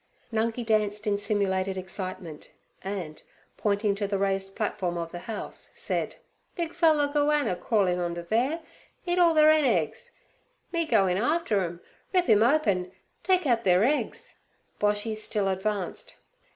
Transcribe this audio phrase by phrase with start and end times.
[0.33, 2.49] Nungi danced in simulated excitement,
[2.83, 3.21] and,
[3.55, 6.15] pointing to the raised platform of the house, said:
[6.55, 8.61] 'Big feller goanna crawl in onder there,
[9.05, 10.09] eat all ther 'en eggs,
[10.71, 11.81] me go in arfter 'im,
[12.15, 12.91] rip 'im open,
[13.21, 14.33] take out ther eggs.'
[14.79, 16.15] Boshy still advanced.